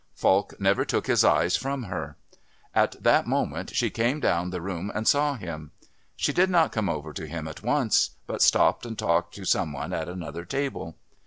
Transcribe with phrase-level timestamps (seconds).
[0.15, 2.17] Falk never took his eyes from her.
[2.73, 5.73] At that moment she came down the room and saw him.
[6.15, 9.73] She did not come over to him at once, but stopped and talked to some
[9.73, 10.95] one at another table.